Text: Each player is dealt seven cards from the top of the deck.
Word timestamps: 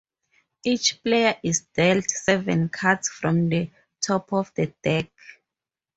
Each 0.63 0.99
player 1.03 1.35
is 1.43 1.61
dealt 1.75 2.09
seven 2.09 2.69
cards 2.69 3.07
from 3.07 3.49
the 3.49 3.69
top 4.01 4.33
of 4.33 4.51
the 4.55 4.73
deck. 4.81 5.11